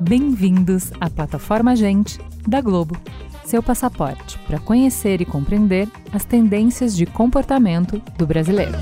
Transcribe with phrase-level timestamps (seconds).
[0.00, 2.96] Bem-vindos à plataforma Gente da Globo,
[3.44, 8.78] seu passaporte para conhecer e compreender as tendências de comportamento do brasileiro.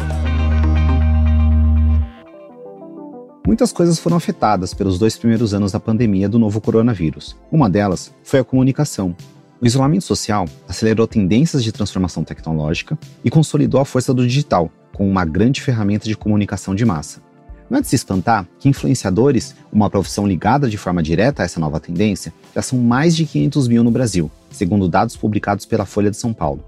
[3.46, 7.36] Muitas coisas foram afetadas pelos dois primeiros anos da pandemia do novo coronavírus.
[7.50, 9.16] Uma delas foi a comunicação.
[9.60, 15.10] O isolamento social acelerou tendências de transformação tecnológica e consolidou a força do digital como
[15.10, 17.20] uma grande ferramenta de comunicação de massa.
[17.68, 21.58] Não é de se espantar que influenciadores, uma profissão ligada de forma direta a essa
[21.58, 26.10] nova tendência, já são mais de 500 mil no Brasil, segundo dados publicados pela Folha
[26.10, 26.64] de São Paulo.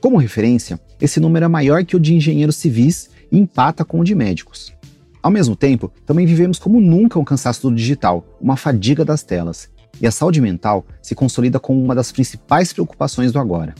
[0.00, 4.04] Como referência, esse número é maior que o de engenheiros civis e empata com o
[4.04, 4.72] de médicos.
[5.22, 9.68] Ao mesmo tempo, também vivemos como nunca um cansaço do digital, uma fadiga das telas,
[10.00, 13.74] e a saúde mental se consolida como uma das principais preocupações do agora.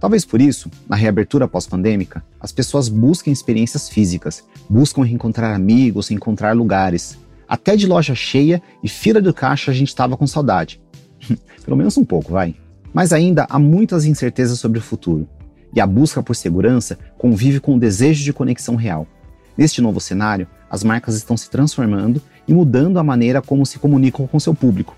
[0.00, 6.56] Talvez por isso, na reabertura pós-pandêmica, as pessoas busquem experiências físicas, buscam reencontrar amigos, encontrar
[6.56, 7.16] lugares.
[7.48, 10.80] Até de loja cheia e fila do caixa a gente estava com saudade.
[11.64, 12.56] Pelo menos um pouco, vai.
[12.92, 15.28] Mas ainda há muitas incertezas sobre o futuro,
[15.72, 19.06] e a busca por segurança convive com o desejo de conexão real.
[19.56, 24.26] Neste novo cenário, as marcas estão se transformando e mudando a maneira como se comunicam
[24.26, 24.96] com seu público.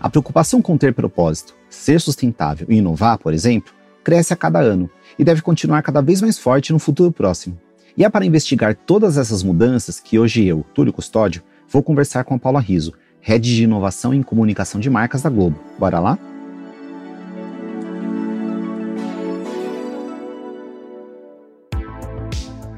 [0.00, 3.72] A preocupação com ter propósito, ser sustentável e inovar, por exemplo,
[4.04, 7.58] cresce a cada ano e deve continuar cada vez mais forte no futuro próximo.
[7.96, 12.34] E é para investigar todas essas mudanças que hoje eu, Túlio Custódio, vou conversar com
[12.34, 15.58] a Paula Riso, Head de Inovação em Comunicação de Marcas da Globo.
[15.76, 16.16] Bora lá?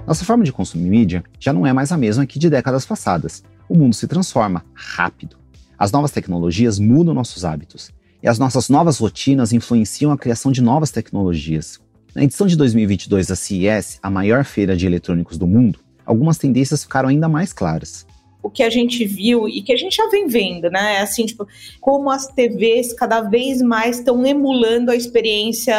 [0.06, 3.44] Nossa forma de consumir mídia já não é mais a mesma que de décadas passadas.
[3.68, 5.39] O mundo se transforma rápido.
[5.80, 7.90] As novas tecnologias mudam nossos hábitos.
[8.22, 11.80] E as nossas novas rotinas influenciam a criação de novas tecnologias.
[12.14, 16.82] Na edição de 2022 da CES, a maior feira de eletrônicos do mundo, algumas tendências
[16.82, 18.06] ficaram ainda mais claras
[18.42, 20.94] o que a gente viu e que a gente já vem vendo, né?
[20.94, 21.46] É assim, tipo,
[21.78, 25.76] como as TVs cada vez mais estão emulando a experiência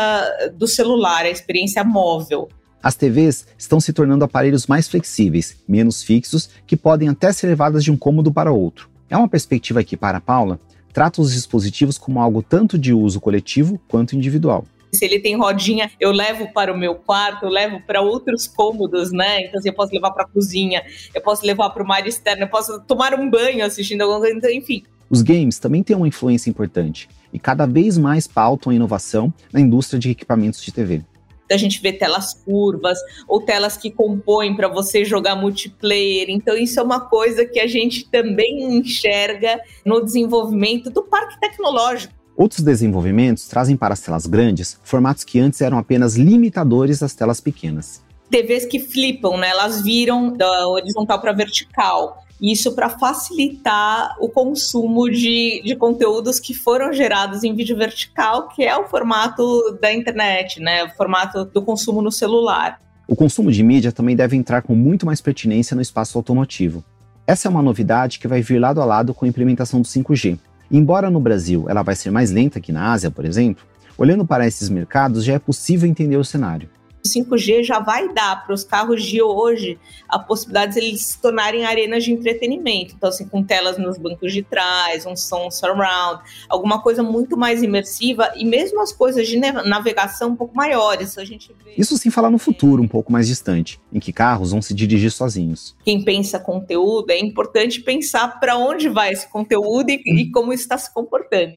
[0.56, 2.50] do celular, a experiência móvel.
[2.84, 7.84] As TVs estão se tornando aparelhos mais flexíveis, menos fixos, que podem até ser levadas
[7.84, 8.91] de um cômodo para outro.
[9.12, 10.58] É uma perspectiva que, para Paula,
[10.94, 14.64] trata os dispositivos como algo tanto de uso coletivo quanto individual.
[14.94, 19.12] Se ele tem rodinha, eu levo para o meu quarto, eu levo para outros cômodos,
[19.12, 19.42] né?
[19.46, 20.82] Então, assim, eu posso levar para a cozinha,
[21.14, 24.38] eu posso levar para o ar externo, eu posso tomar um banho assistindo alguma coisa,
[24.38, 24.84] então, enfim.
[25.10, 29.60] Os games também têm uma influência importante e cada vez mais pautam a inovação na
[29.60, 31.04] indústria de equipamentos de TV
[31.52, 32.98] a gente vê telas curvas
[33.28, 36.28] ou telas que compõem para você jogar multiplayer.
[36.30, 42.14] Então, isso é uma coisa que a gente também enxerga no desenvolvimento do parque tecnológico.
[42.36, 47.40] Outros desenvolvimentos trazem para as telas grandes formatos que antes eram apenas limitadores das telas
[47.40, 48.02] pequenas.
[48.32, 49.50] TVs que flipam, né?
[49.50, 52.21] Elas viram da horizontal para vertical.
[52.42, 58.64] Isso para facilitar o consumo de, de conteúdos que foram gerados em vídeo vertical, que
[58.64, 60.84] é o formato da internet, né?
[60.84, 62.82] O formato do consumo no celular.
[63.08, 66.84] O consumo de mídia também deve entrar com muito mais pertinência no espaço automotivo.
[67.28, 70.40] Essa é uma novidade que vai vir lado a lado com a implementação do 5G.
[70.72, 73.64] Embora no Brasil ela vai ser mais lenta que na Ásia, por exemplo,
[73.98, 76.70] olhando para esses mercados já é possível entender o cenário.
[77.04, 81.22] O 5G já vai dar para os carros de hoje a possibilidade de eles se
[81.22, 82.94] tornarem arenas de entretenimento.
[82.96, 87.64] Então, assim, com telas nos bancos de trás, um som surround, alguma coisa muito mais
[87.64, 91.18] imersiva e mesmo as coisas de navegação um pouco maiores.
[91.18, 91.74] A gente vê...
[91.78, 95.12] Isso sem falar no futuro, um pouco mais distante, em que carros vão se dirigir
[95.12, 95.76] sozinhos.
[95.84, 100.78] Quem pensa conteúdo, é importante pensar para onde vai esse conteúdo e, e como está
[100.78, 101.54] se comportando.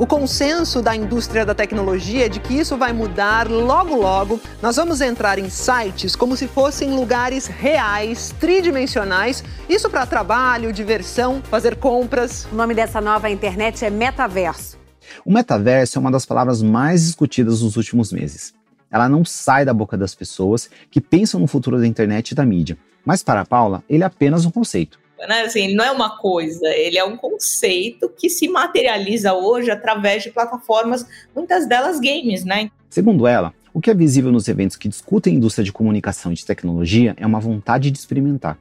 [0.00, 4.40] O consenso da indústria da tecnologia é de que isso vai mudar logo logo.
[4.62, 11.42] Nós vamos entrar em sites como se fossem lugares reais, tridimensionais, isso para trabalho, diversão,
[11.42, 12.46] fazer compras.
[12.52, 14.78] O nome dessa nova internet é metaverso.
[15.24, 18.54] O metaverso é uma das palavras mais discutidas nos últimos meses.
[18.92, 22.46] Ela não sai da boca das pessoas que pensam no futuro da internet e da
[22.46, 22.78] mídia.
[23.04, 25.42] Mas para a Paula, ele é apenas um conceito né?
[25.42, 30.30] Assim, não é uma coisa, ele é um conceito que se materializa hoje através de
[30.30, 32.70] plataformas, muitas delas games, né?
[32.90, 36.44] Segundo ela, o que é visível nos eventos que discutem indústria de comunicação e de
[36.44, 38.58] tecnologia é uma vontade de experimentar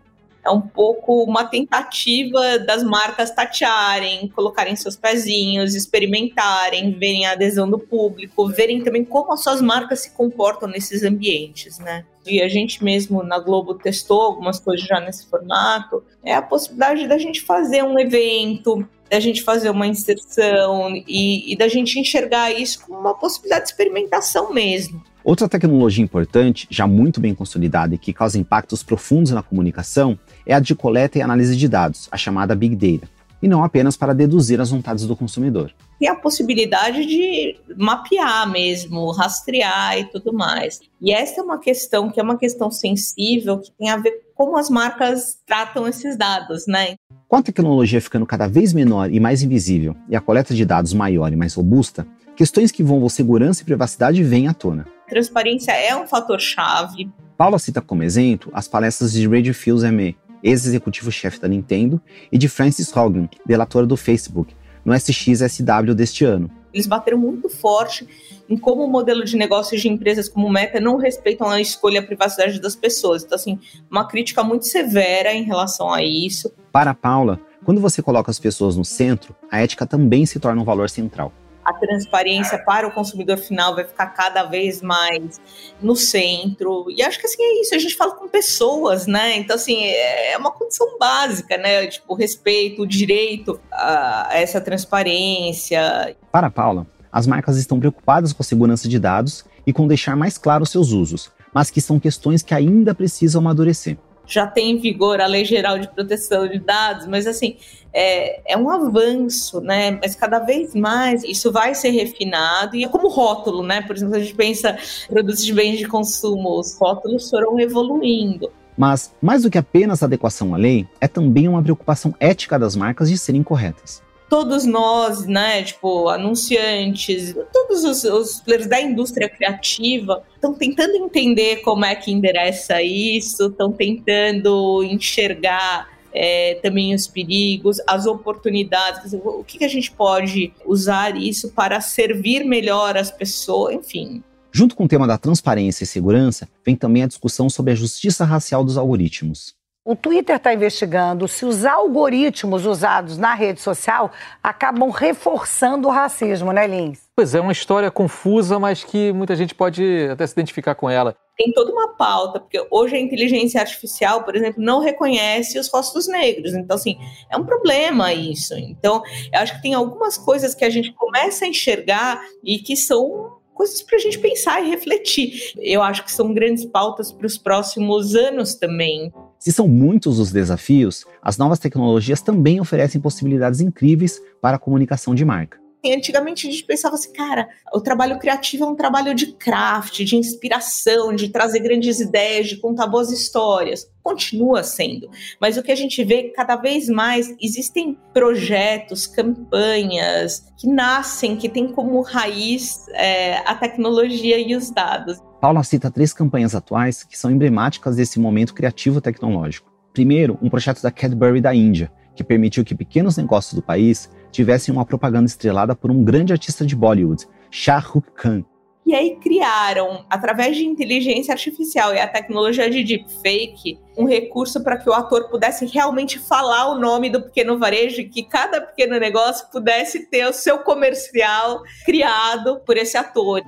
[0.48, 7.70] é um pouco uma tentativa das marcas tatearem, colocarem seus pezinhos, experimentarem, verem a adesão
[7.70, 12.06] do público, verem também como as suas marcas se comportam nesses ambientes, né?
[12.26, 16.04] E a gente mesmo na Globo testou algumas coisas já nesse formato.
[16.24, 21.58] É a possibilidade da gente fazer um evento da gente fazer uma inserção e, e
[21.58, 25.02] da gente enxergar isso como uma possibilidade de experimentação mesmo.
[25.24, 30.54] Outra tecnologia importante, já muito bem consolidada e que causa impactos profundos na comunicação, é
[30.54, 33.10] a de coleta e análise de dados, a chamada Big Data,
[33.42, 35.72] e não apenas para deduzir as vontades do consumidor.
[36.02, 40.80] E a possibilidade de mapear mesmo, rastrear e tudo mais.
[41.00, 44.48] E essa é uma questão que é uma questão sensível, que tem a ver com
[44.48, 46.96] como as marcas tratam esses dados, né?
[47.28, 50.94] Com a tecnologia ficando cada vez menor e mais invisível e a coleta de dados
[50.94, 54.88] maior e mais robusta, questões que envolvam segurança e privacidade vêm à tona.
[55.10, 57.10] Transparência é um fator-chave.
[57.38, 62.02] Paula cita como exemplo as palestras de Ray Fields-ME, ex-executivo-chefe da Nintendo,
[62.32, 66.50] e de Francis Hogan, delatora do Facebook, no SXSW deste ano.
[66.74, 68.08] Eles bateram muito forte
[68.50, 71.98] em como o modelo de negócios de empresas como Meta não respeitam a escolha e
[72.00, 73.24] a privacidade das pessoas.
[73.24, 76.52] Então, assim, uma crítica muito severa em relação a isso.
[76.72, 80.62] Para a Paula, quando você coloca as pessoas no centro, a ética também se torna
[80.62, 81.34] um valor central
[81.68, 85.42] a transparência para o consumidor final vai ficar cada vez mais
[85.82, 86.86] no centro.
[86.90, 89.36] E acho que assim é isso, a gente fala com pessoas, né?
[89.36, 91.88] Então, assim, é uma condição básica, né?
[91.88, 96.16] Tipo, o respeito, o direito a essa transparência.
[96.32, 100.38] Para Paula, as marcas estão preocupadas com a segurança de dados e com deixar mais
[100.38, 103.98] claros seus usos, mas que são questões que ainda precisam amadurecer
[104.28, 107.56] já tem em vigor a Lei Geral de Proteção de Dados, mas assim,
[107.94, 109.92] é, é um avanço, né?
[110.02, 113.82] Mas cada vez mais isso vai ser refinado e é como rótulo, né?
[113.82, 114.78] Por exemplo, a gente pensa
[115.10, 118.52] produtos de bens de consumo, os rótulos foram evoluindo.
[118.78, 123.10] Mas, mais do que apenas adequação à lei, é também uma preocupação ética das marcas
[123.10, 130.24] de serem corretas todos nós, né, tipo, anunciantes, todos os, os players da indústria criativa
[130.36, 137.78] estão tentando entender como é que endereça isso, estão tentando enxergar é, também os perigos,
[137.88, 143.12] as oportunidades, dizer, o que, que a gente pode usar isso para servir melhor as
[143.12, 144.24] pessoas, enfim.
[144.52, 148.26] Junto com o tema da transparência e segurança, vem também a discussão sobre a justiça
[148.26, 149.57] racial dos algoritmos.
[149.90, 154.12] O Twitter está investigando se os algoritmos usados na rede social
[154.44, 157.00] acabam reforçando o racismo, né, Lins?
[157.16, 161.16] Pois é, uma história confusa, mas que muita gente pode até se identificar com ela.
[161.38, 166.06] Tem toda uma pauta, porque hoje a inteligência artificial, por exemplo, não reconhece os rostos
[166.06, 166.54] negros.
[166.54, 166.98] Então, assim,
[167.32, 168.56] é um problema isso.
[168.58, 169.02] Então,
[169.32, 173.38] eu acho que tem algumas coisas que a gente começa a enxergar e que são
[173.54, 175.54] coisas para a gente pensar e refletir.
[175.58, 179.14] Eu acho que são grandes pautas para os próximos anos também.
[179.40, 185.14] Se são muitos os desafios, as novas tecnologias também oferecem possibilidades incríveis para a comunicação
[185.14, 185.67] de marca.
[185.86, 190.16] Antigamente a gente pensava assim, cara, o trabalho criativo é um trabalho de craft, de
[190.16, 193.88] inspiração, de trazer grandes ideias, de contar boas histórias.
[194.04, 195.10] Continua sendo.
[195.40, 201.48] Mas o que a gente vê cada vez mais existem projetos, campanhas que nascem, que
[201.48, 205.20] têm como raiz é, a tecnologia e os dados.
[205.40, 209.72] Paula cita três campanhas atuais que são emblemáticas desse momento criativo tecnológico.
[209.94, 214.73] Primeiro, um projeto da Cadbury da Índia, que permitiu que pequenos negócios do país tivessem
[214.73, 218.45] uma propaganda estrelada por um grande artista de Bollywood, Shah Rukh Khan.
[218.85, 224.77] E aí criaram, através de inteligência artificial e a tecnologia de deepfake, um recurso para
[224.77, 228.99] que o ator pudesse realmente falar o nome do pequeno varejo e que cada pequeno
[228.99, 233.43] negócio pudesse ter o seu comercial criado por esse ator.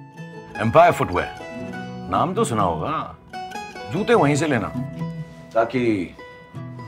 [0.61, 1.45] Empire Footwear
[2.11, 2.95] नाम तो सुना होगा
[3.93, 4.69] जूते वहीं से लेना
[5.55, 5.83] ताकि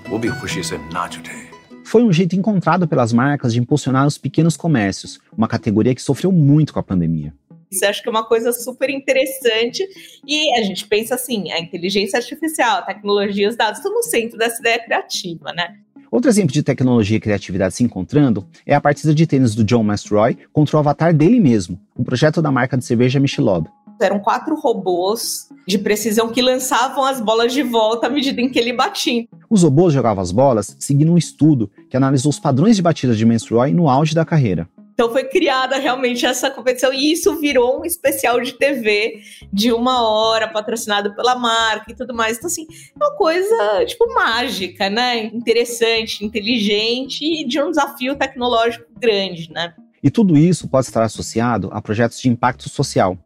[0.08, 1.49] वो भी खुशी से नाच उठे
[1.91, 6.31] foi um jeito encontrado pelas marcas de impulsionar os pequenos comércios, uma categoria que sofreu
[6.31, 7.33] muito com a pandemia.
[7.69, 9.85] Isso acho que é uma coisa super interessante.
[10.25, 14.37] E a gente pensa assim: a inteligência artificial, a tecnologia, os dados estão no centro
[14.37, 15.79] dessa ideia criativa, né?
[16.09, 19.83] Outro exemplo de tecnologia e criatividade se encontrando é a partida de tênis do John
[19.83, 23.67] Mastroy contra o avatar dele mesmo, um projeto da marca de cerveja Michelob
[24.01, 28.59] eram quatro robôs de precisão que lançavam as bolas de volta à medida em que
[28.59, 29.27] ele batia.
[29.49, 33.25] Os robôs jogavam as bolas seguindo um estudo que analisou os padrões de batida de
[33.25, 34.67] Menstruoy no auge da carreira.
[34.93, 40.07] Então foi criada realmente essa competição e isso virou um especial de TV de uma
[40.07, 42.37] hora, patrocinado pela marca e tudo mais.
[42.37, 45.25] Então, assim, é uma coisa, tipo, mágica, né?
[45.25, 49.73] Interessante, inteligente e de um desafio tecnológico grande, né?
[50.03, 53.17] E tudo isso pode estar associado a projetos de impacto social,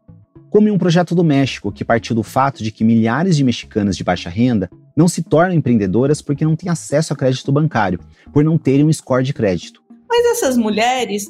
[0.56, 3.94] como em um projeto do México, que partiu do fato de que milhares de mexicanas
[3.94, 8.00] de baixa renda não se tornam empreendedoras porque não têm acesso a crédito bancário,
[8.32, 9.82] por não terem um score de crédito.
[10.08, 11.26] Mas essas mulheres,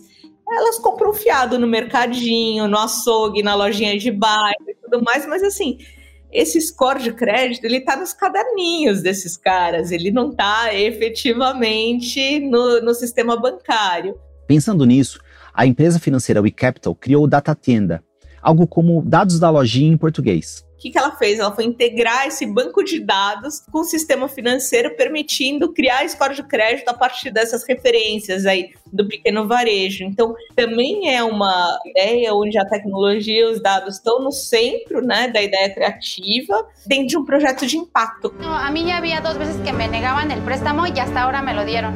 [0.49, 5.43] elas compram fiado no mercadinho, no açougue, na lojinha de bairro e tudo mais, mas
[5.43, 5.77] assim,
[6.31, 12.81] esse score de crédito ele está nos caderninhos desses caras, ele não está efetivamente no,
[12.81, 14.15] no sistema bancário.
[14.47, 15.19] Pensando nisso,
[15.53, 18.05] a empresa financeira WeCapital criou o Data Tenda,
[18.47, 20.65] algo como dados da lojinha em português.
[20.77, 21.39] O que, que ela fez?
[21.39, 26.43] Ela foi integrar esse banco de dados com o sistema financeiro, permitindo criar score de
[26.43, 30.05] crédito a partir dessas referências aí do pequeno varejo.
[30.05, 35.29] Então, também é uma ideia onde a tecnologia e os dados estão no centro né,
[35.29, 38.33] da ideia criativa, dentro de um projeto de impacto.
[38.43, 41.55] a mim já havia duas vezes que me negavam o préstamo e hasta agora me
[41.55, 41.93] lo dieron.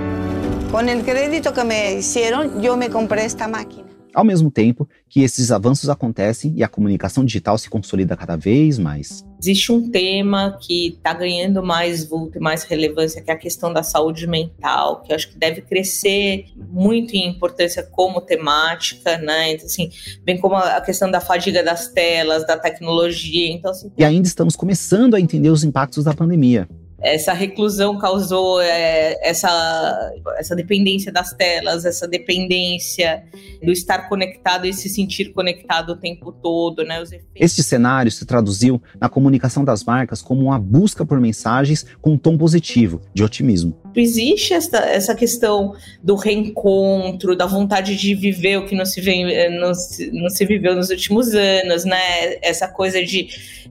[0.72, 3.89] Com o crédito que me hicieron, eu me comprei esta máquina.
[4.14, 8.78] Ao mesmo tempo que esses avanços acontecem e a comunicação digital se consolida cada vez
[8.78, 9.24] mais.
[9.40, 13.72] Existe um tema que está ganhando mais vulto e mais relevância, que é a questão
[13.72, 19.52] da saúde mental, que eu acho que deve crescer muito em importância como temática, né?
[19.52, 19.90] Então, assim,
[20.24, 23.50] bem como a questão da fadiga das telas, da tecnologia.
[23.50, 26.68] Então, assim, e ainda estamos começando a entender os impactos da pandemia
[27.00, 33.24] essa reclusão causou é, essa, essa dependência das telas, essa dependência
[33.62, 37.02] do estar conectado e se sentir conectado o tempo todo, né?
[37.34, 42.18] Este cenário se traduziu na comunicação das marcas como uma busca por mensagens com um
[42.18, 43.74] tom positivo, de otimismo.
[43.94, 49.30] Existe essa, essa questão do reencontro, da vontade de viver o que não se, vem,
[49.30, 52.38] eh, não se, não se viveu nos últimos anos, né?
[52.42, 53.28] Essa coisa de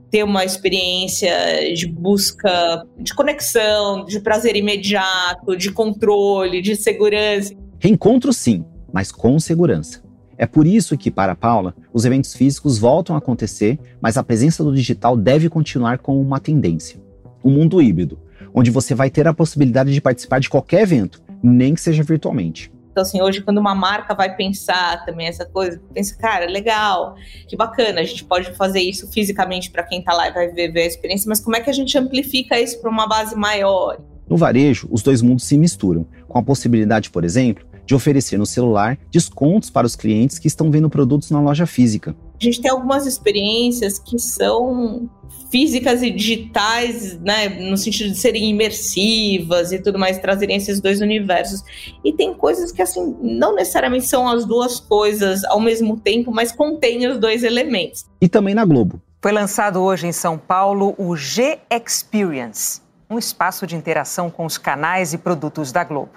[0.10, 7.54] ter uma experiência de busca de conexão, de prazer imediato, de controle, de segurança.
[7.78, 10.02] Reencontro sim, mas com segurança.
[10.38, 14.64] É por isso que, para Paula, os eventos físicos voltam a acontecer, mas a presença
[14.64, 16.98] do digital deve continuar como uma tendência.
[17.44, 18.18] Um mundo híbrido,
[18.54, 22.72] onde você vai ter a possibilidade de participar de qualquer evento, nem que seja virtualmente.
[23.00, 27.16] Então, assim, hoje, quando uma marca vai pensar também essa coisa, pensa, cara, legal,
[27.48, 30.82] que bacana, a gente pode fazer isso fisicamente para quem está lá e vai viver
[30.82, 34.02] a experiência, mas como é que a gente amplifica isso para uma base maior?
[34.28, 38.46] No varejo, os dois mundos se misturam, com a possibilidade, por exemplo, de oferecer no
[38.46, 42.14] celular descontos para os clientes que estão vendo produtos na loja física.
[42.40, 45.10] A gente tem algumas experiências que são
[45.52, 51.02] físicas e digitais, né, no sentido de serem imersivas e tudo mais, trazerem esses dois
[51.02, 51.64] universos.
[52.04, 56.52] E tem coisas que, assim, não necessariamente são as duas coisas ao mesmo tempo, mas
[56.52, 58.06] contêm os dois elementos.
[58.22, 59.02] E também na Globo.
[59.22, 64.58] Foi lançado hoje em São Paulo o G Experience, um espaço de interação com os
[64.58, 66.12] canais e produtos da Globo.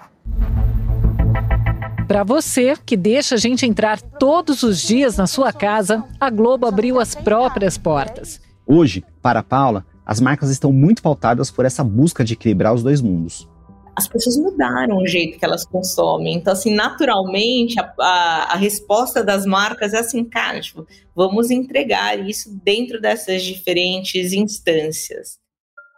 [2.07, 6.67] Para você que deixa a gente entrar todos os dias na sua casa, a Globo
[6.67, 8.41] abriu as próprias portas.
[8.67, 12.83] Hoje, para a Paula, as marcas estão muito pautadas por essa busca de equilibrar os
[12.83, 13.49] dois mundos.
[13.95, 16.35] As pessoas mudaram o jeito que elas consomem.
[16.35, 22.19] Então, assim, naturalmente, a, a, a resposta das marcas é assim, cara, tipo, vamos entregar
[22.19, 25.37] isso dentro dessas diferentes instâncias.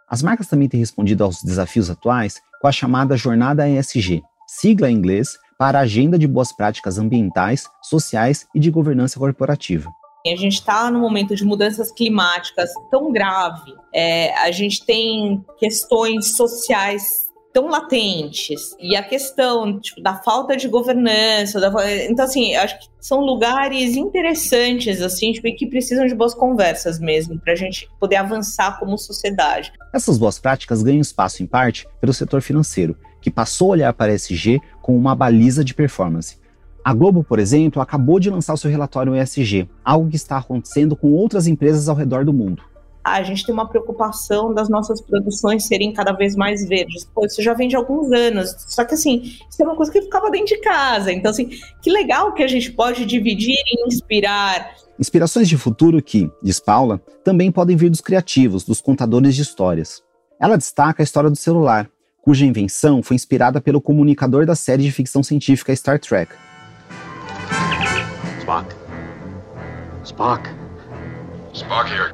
[0.08, 4.94] As marcas também têm respondido aos desafios atuais com a chamada Jornada ESG, sigla em
[4.94, 9.90] inglês para a Agenda de Boas Práticas Ambientais, Sociais e de Governança Corporativa.
[10.26, 16.36] A gente está num momento de mudanças climáticas tão grave, é, a gente tem questões
[16.36, 21.72] sociais tão latentes e a questão tipo, da falta de governança, da,
[22.04, 27.40] então assim, acho que são lugares interessantes assim, tipo, que precisam de boas conversas mesmo
[27.40, 29.72] para a gente poder avançar como sociedade.
[29.94, 34.12] Essas boas práticas ganham espaço em parte pelo setor financeiro, que passou a olhar para
[34.12, 36.38] a SG como uma baliza de performance.
[36.84, 40.94] A Globo, por exemplo, acabou de lançar o seu relatório ESG, algo que está acontecendo
[40.94, 42.62] com outras empresas ao redor do mundo.
[43.02, 47.04] A gente tem uma preocupação das nossas produções serem cada vez mais verdes.
[47.04, 48.54] Pô, isso já vem de alguns anos.
[48.68, 51.12] Só que, assim, isso é uma coisa que ficava dentro de casa.
[51.12, 51.50] Então, assim,
[51.82, 54.72] que legal que a gente pode dividir e inspirar.
[55.00, 60.00] Inspirações de futuro que, diz Paula, também podem vir dos criativos, dos contadores de histórias.
[60.40, 61.90] Ela destaca a história do celular,
[62.26, 66.34] cuja invenção foi inspirada pelo comunicador da série de ficção científica Star Trek.
[68.40, 68.74] Spock.
[70.02, 70.50] Spock.
[71.54, 72.12] Spock here.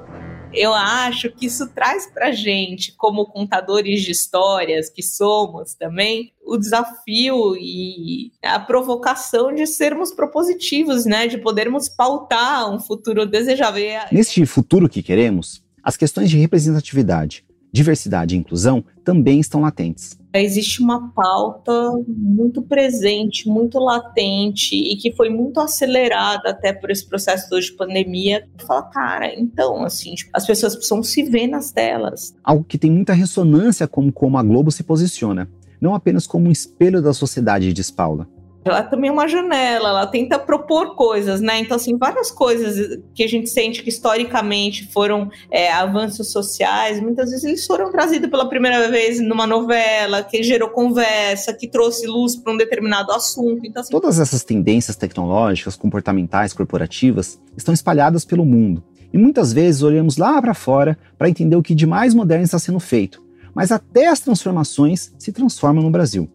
[0.53, 6.59] Eu acho que isso traz para gente, como contadores de histórias que somos também, o
[6.59, 11.27] desafio e a provocação de sermos propositivos, né?
[11.27, 13.83] De podermos pautar um futuro desejável.
[14.13, 20.19] Neste futuro que queremos, as questões de representatividade, diversidade e inclusão também estão latentes.
[20.35, 27.07] Existe uma pauta muito presente, muito latente e que foi muito acelerada até por esse
[27.07, 28.47] processo de pandemia.
[28.67, 32.35] Fala, cara, então, assim, tipo, as pessoas precisam se ver nas telas.
[32.45, 35.51] Algo que tem muita ressonância com como a Globo se posiciona,
[35.81, 38.29] não apenas como um espelho da sociedade, diz Paula,
[38.65, 41.59] ela também é uma janela, ela tenta propor coisas, né?
[41.59, 47.31] Então, assim, várias coisas que a gente sente que historicamente foram é, avanços sociais, muitas
[47.31, 52.37] vezes eles foram trazidos pela primeira vez numa novela, que gerou conversa, que trouxe luz
[52.37, 53.67] para um determinado assunto.
[53.67, 53.91] Então, assim...
[53.91, 58.83] Todas essas tendências tecnológicas, comportamentais, corporativas estão espalhadas pelo mundo.
[59.13, 62.59] E muitas vezes olhamos lá para fora para entender o que de mais moderno está
[62.59, 63.23] sendo feito.
[63.55, 66.31] Mas até as transformações se transformam no Brasil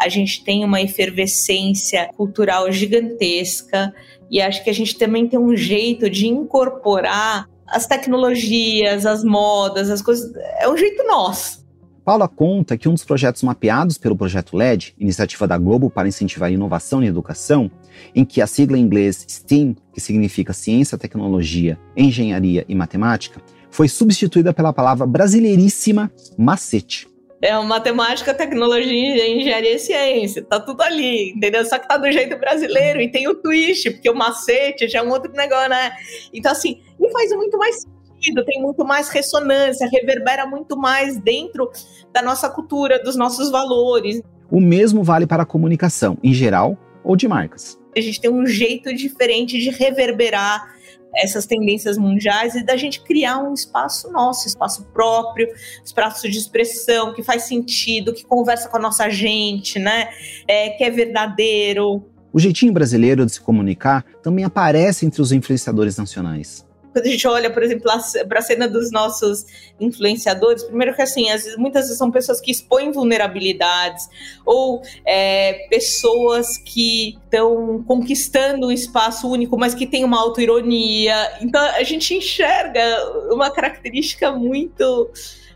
[0.00, 3.92] a gente tem uma efervescência cultural gigantesca
[4.30, 9.90] e acho que a gente também tem um jeito de incorporar as tecnologias, as modas,
[9.90, 10.32] as coisas.
[10.58, 11.60] É um jeito nosso.
[12.04, 16.50] Paula conta que um dos projetos mapeados pelo Projeto LED, iniciativa da Globo para incentivar
[16.50, 17.70] inovação e educação,
[18.14, 23.40] em que a sigla em inglês STEAM, que significa ciência, tecnologia, engenharia e matemática,
[23.70, 27.06] foi substituída pela palavra brasileiríssima macete.
[27.42, 30.44] É matemática, tecnologia, engenharia e ciência.
[30.44, 31.64] Tá tudo ali, entendeu?
[31.64, 35.02] Só que tá do jeito brasileiro e tem o twist, porque o macete já é
[35.02, 35.92] um outro negócio, né?
[36.34, 41.70] Então, assim, e faz muito mais sentido, tem muito mais ressonância, reverbera muito mais dentro
[42.12, 44.20] da nossa cultura, dos nossos valores.
[44.50, 47.80] O mesmo vale para a comunicação, em geral, ou de marcas.
[47.96, 50.74] A gente tem um jeito diferente de reverberar
[51.14, 55.48] essas tendências mundiais e da gente criar um espaço nosso, espaço próprio,
[55.84, 60.08] espaço de expressão que faz sentido, que conversa com a nossa gente, né?
[60.46, 62.04] É, que é verdadeiro.
[62.32, 67.26] O jeitinho brasileiro de se comunicar também aparece entre os influenciadores nacionais quando a gente
[67.26, 67.90] olha, por exemplo,
[68.28, 69.46] para a cena dos nossos
[69.78, 74.08] influenciadores, primeiro que assim, às vezes, muitas vezes são pessoas que expõem vulnerabilidades
[74.44, 81.14] ou é, pessoas que estão conquistando um espaço único, mas que tem uma autoironia.
[81.40, 82.82] Então a gente enxerga
[83.30, 85.10] uma característica muito,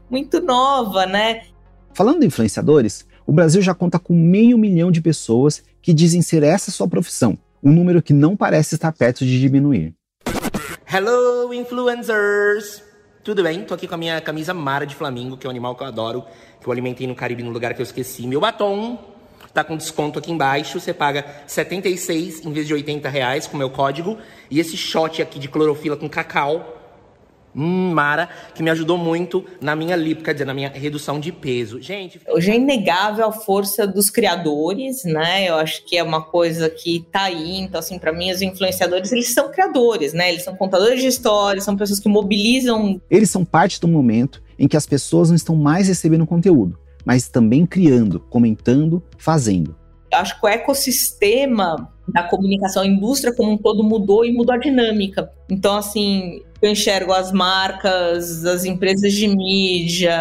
[0.08, 1.42] muito nova, né?
[1.92, 6.42] Falando de influenciadores, o Brasil já conta com meio milhão de pessoas que dizem ser
[6.42, 9.94] essa sua profissão, um número que não parece estar perto de diminuir.
[10.86, 12.82] Hello, influencers!
[13.24, 13.64] Tudo bem?
[13.64, 15.86] Tô aqui com a minha camisa Mara de Flamingo, que é um animal que eu
[15.86, 16.24] adoro,
[16.60, 18.26] que eu alimentei no Caribe no lugar que eu esqueci.
[18.26, 18.98] Meu batom
[19.54, 23.70] tá com desconto aqui embaixo, você paga 76 em vez de 80 reais com meu
[23.70, 24.18] código.
[24.50, 26.73] E esse shot aqui de clorofila com cacau
[27.54, 31.80] Mara, que me ajudou muito na minha lipo, quer dizer, na minha redução de peso.
[31.80, 32.20] Gente.
[32.28, 35.48] Hoje é inegável a força dos criadores, né?
[35.48, 37.60] Eu acho que é uma coisa que tá aí.
[37.60, 40.30] Então, assim, para mim, os influenciadores, eles são criadores, né?
[40.30, 43.00] Eles são contadores de histórias, são pessoas que mobilizam.
[43.08, 47.28] Eles são parte do momento em que as pessoas não estão mais recebendo conteúdo, mas
[47.28, 49.76] também criando, comentando, fazendo.
[50.12, 54.54] Eu acho que o ecossistema da comunicação, a indústria como um todo mudou e mudou
[54.54, 55.30] a dinâmica.
[55.50, 60.16] Então, assim, eu enxergo as marcas, as empresas de mídia,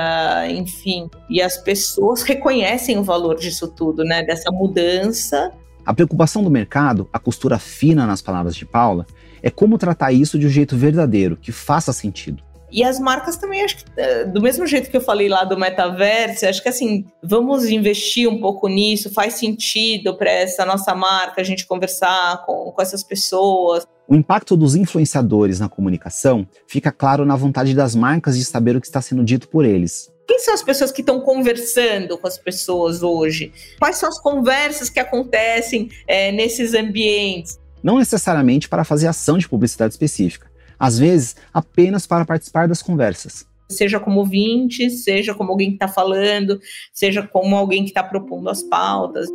[0.50, 4.24] enfim, e as pessoas reconhecem o valor disso tudo, né?
[4.24, 5.52] Dessa mudança.
[5.86, 9.06] A preocupação do mercado, a costura fina nas palavras de Paula,
[9.42, 12.42] é como tratar isso de um jeito verdadeiro, que faça sentido.
[12.74, 15.56] E as marcas também, acho que, eh, do mesmo jeito que eu falei lá do
[15.56, 21.40] metaverso, acho que assim, vamos investir um pouco nisso, faz sentido para essa nossa marca
[21.40, 23.88] a gente conversar com, com essas pessoas.
[24.08, 28.82] O impacto dos influenciadores na comunicação fica claro na vontade das marcas de saber o
[28.82, 30.12] que está sendo dito por eles.
[30.28, 33.52] Quem são as pessoas que estão conversando com as pessoas hoje?
[33.78, 37.60] Quais são as conversas que acontecem é, nesses ambientes?
[37.84, 40.50] Não necessariamente para fazer ação de publicidade específica,
[40.84, 43.48] às vezes apenas para participar das conversas.
[43.70, 46.60] Seja como ouvinte, seja como alguém que está falando,
[46.92, 49.30] seja como alguém que está propondo as pautas.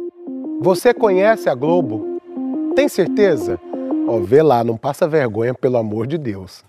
[0.61, 2.21] Você conhece a Globo?
[2.77, 3.59] Tem certeza?
[4.07, 6.63] Ó, vê lá, não passa vergonha, pelo amor de Deus.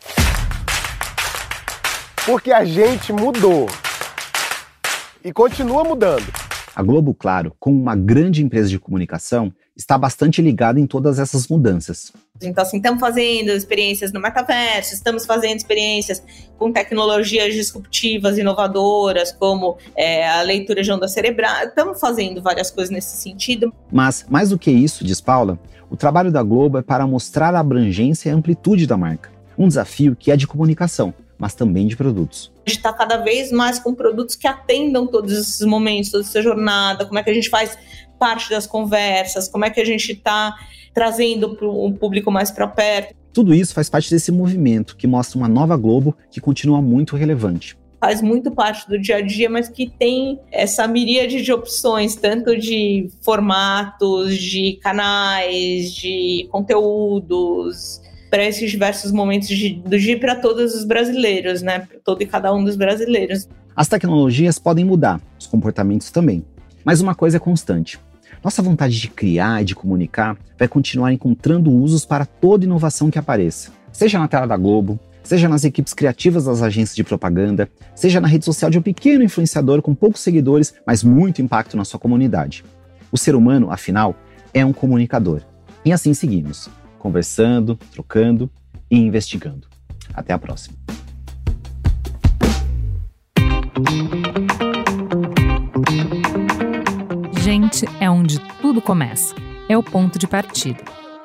[2.26, 3.68] Porque a gente mudou.
[5.22, 6.32] E continua mudando.
[6.74, 11.48] A Globo, claro, como uma grande empresa de comunicação, está bastante ligada em todas essas
[11.48, 12.12] mudanças.
[12.44, 16.22] Então, assim, estamos fazendo experiências no metaverso, estamos fazendo experiências
[16.58, 21.64] com tecnologias disruptivas, inovadoras, como é, a leitura de onda cerebral.
[21.64, 23.74] Estamos fazendo várias coisas nesse sentido.
[23.90, 25.58] Mas, mais do que isso, diz Paula,
[25.90, 29.32] o trabalho da Globo é para mostrar a abrangência e a amplitude da marca.
[29.58, 32.52] Um desafio que é de comunicação, mas também de produtos.
[32.66, 36.42] A gente está cada vez mais com produtos que atendam todos esses momentos, toda essa
[36.42, 37.78] jornada, como é que a gente faz
[38.20, 40.56] parte das conversas, como é que a gente está
[40.94, 43.16] trazendo para um público mais para perto.
[43.34, 47.80] Tudo isso faz parte desse movimento que mostra uma nova Globo que continua muito relevante
[48.00, 52.58] faz muito parte do dia a dia, mas que tem essa miríade de opções, tanto
[52.58, 60.76] de formatos, de canais, de conteúdos, para esses diversos momentos de, do dia para todos
[60.76, 61.88] os brasileiros, né?
[62.06, 63.50] Todo e cada um dos brasileiros.
[63.76, 66.44] As tecnologias podem mudar, os comportamentos também.
[66.86, 68.00] Mas uma coisa é constante:
[68.44, 73.20] Nossa vontade de criar e de comunicar vai continuar encontrando usos para toda inovação que
[73.20, 78.22] apareça, seja na tela da Globo, seja nas equipes criativas das agências de propaganda, seja
[78.22, 82.00] na rede social de um pequeno influenciador com poucos seguidores, mas muito impacto na sua
[82.00, 82.64] comunidade.
[83.12, 84.16] O ser humano, afinal,
[84.54, 85.42] é um comunicador.
[85.84, 88.50] E assim seguimos, conversando, trocando
[88.90, 89.68] e investigando.
[90.14, 90.78] Até a próxima.
[97.52, 99.34] Gente é onde tudo começa.
[99.68, 100.84] É o ponto de partida.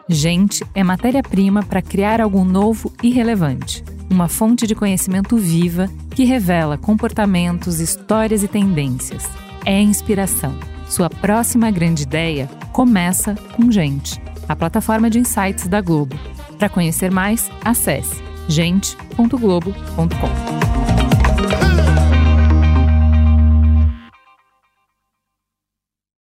[0.08, 3.84] Gente é matéria-prima para criar algo novo e relevante.
[4.08, 9.28] Uma fonte de conhecimento viva que revela comportamentos, histórias e tendências.
[9.66, 10.58] É inspiração.
[10.88, 16.18] Sua próxima grande ideia começa com Gente, a plataforma de insights da Globo.
[16.58, 20.63] Para conhecer mais, acesse gente.globo.com.